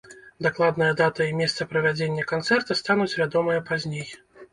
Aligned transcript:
Дакладная 0.43 0.93
дата 1.01 1.27
і 1.31 1.35
месца 1.41 1.67
правядзення 1.73 2.23
канцэрта 2.31 2.77
стануць 2.81 3.13
вядомыя 3.21 3.65
пазней. 3.69 4.09